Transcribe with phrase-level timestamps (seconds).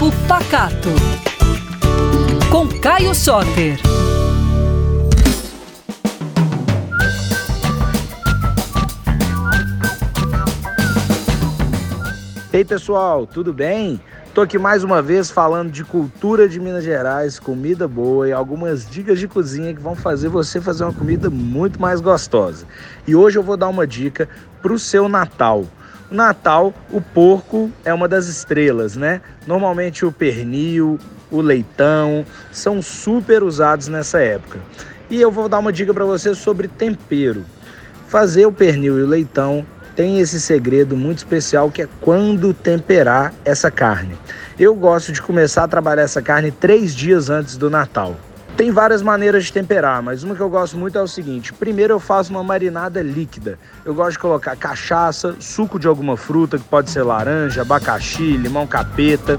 [0.00, 0.88] Papo Pacato.
[2.50, 3.78] Com Caio Soter.
[12.50, 14.00] Ei pessoal, tudo bem?
[14.32, 18.88] Tô aqui mais uma vez falando de cultura de Minas Gerais, comida boa e algumas
[18.88, 22.64] dicas de cozinha que vão fazer você fazer uma comida muito mais gostosa.
[23.06, 24.26] E hoje eu vou dar uma dica
[24.62, 25.66] para o seu Natal.
[26.10, 29.20] Natal, o porco é uma das estrelas, né?
[29.46, 30.98] Normalmente o pernil,
[31.30, 34.58] o leitão são super usados nessa época.
[35.08, 37.44] E eu vou dar uma dica para você sobre tempero.
[38.08, 43.32] Fazer o pernil e o leitão tem esse segredo muito especial que é quando temperar
[43.44, 44.16] essa carne.
[44.58, 48.16] Eu gosto de começar a trabalhar essa carne três dias antes do Natal.
[48.60, 51.94] Tem várias maneiras de temperar, mas uma que eu gosto muito é o seguinte: primeiro
[51.94, 53.58] eu faço uma marinada líquida.
[53.86, 58.66] Eu gosto de colocar cachaça, suco de alguma fruta, que pode ser laranja, abacaxi, limão
[58.66, 59.38] capeta,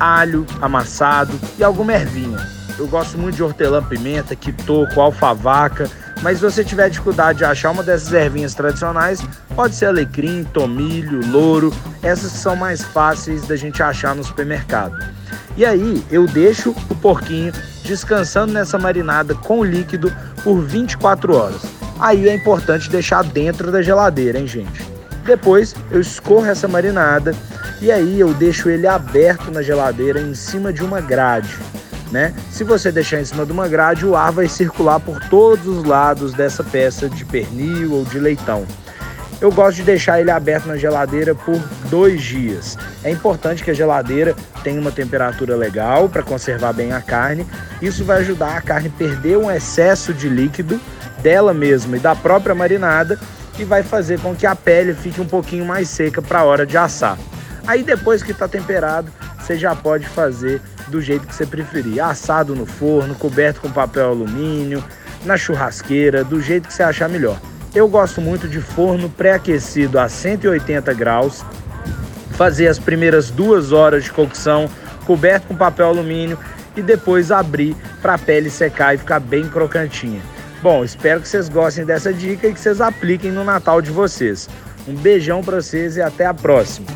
[0.00, 2.44] alho amassado e alguma ervinha.
[2.76, 5.88] Eu gosto muito de hortelã-pimenta, quitoco, alfavaca,
[6.22, 9.20] mas se você tiver dificuldade de achar uma dessas ervinhas tradicionais,
[9.54, 14.96] pode ser alecrim, tomilho, louro, essas são mais fáceis da gente achar no supermercado.
[15.56, 17.52] E aí eu deixo o porquinho
[17.84, 20.12] descansando nessa marinada com líquido
[20.42, 21.62] por 24 horas.
[21.98, 24.82] Aí é importante deixar dentro da geladeira, hein, gente?
[25.24, 27.34] Depois eu escorro essa marinada
[27.80, 31.58] e aí eu deixo ele aberto na geladeira em cima de uma grade.
[32.12, 32.34] Né?
[32.50, 35.82] Se você deixar em cima de uma grade, o ar vai circular por todos os
[35.82, 38.66] lados dessa peça de pernil ou de leitão.
[39.40, 42.76] Eu gosto de deixar ele aberto na geladeira por dois dias.
[43.02, 47.46] É importante que a geladeira tenha uma temperatura legal para conservar bem a carne.
[47.80, 50.78] Isso vai ajudar a carne a perder um excesso de líquido
[51.22, 53.18] dela mesma e da própria marinada
[53.58, 56.66] e vai fazer com que a pele fique um pouquinho mais seca para a hora
[56.66, 57.18] de assar.
[57.66, 59.10] Aí depois que está temperado,
[59.40, 60.60] você já pode fazer
[60.92, 64.84] do jeito que você preferir, assado no forno, coberto com papel alumínio,
[65.24, 67.40] na churrasqueira, do jeito que você achar melhor.
[67.74, 71.42] Eu gosto muito de forno pré-aquecido a 180 graus,
[72.32, 74.68] fazer as primeiras duas horas de cocção
[75.06, 76.38] coberto com papel alumínio
[76.76, 80.20] e depois abrir para a pele secar e ficar bem crocantinha.
[80.62, 84.48] Bom, espero que vocês gostem dessa dica e que vocês apliquem no Natal de vocês.
[84.86, 86.86] Um beijão para vocês e até a próxima.